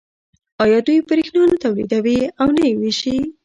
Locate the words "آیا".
0.63-0.79